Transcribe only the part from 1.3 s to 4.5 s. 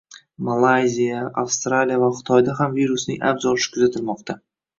Avstraliya va Xitoyda ham virusning avj olishi kuzatilmoqda